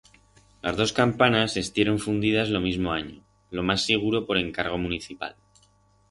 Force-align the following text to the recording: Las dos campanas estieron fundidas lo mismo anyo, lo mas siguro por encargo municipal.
Las 0.63 0.77
dos 0.77 0.93
campanas 0.93 1.57
estieron 1.57 1.99
fundidas 1.99 2.49
lo 2.49 2.59
mismo 2.59 2.91
anyo, 2.91 3.21
lo 3.51 3.61
mas 3.67 3.83
siguro 3.85 4.25
por 4.25 4.37
encargo 4.39 4.79
municipal. 4.79 5.35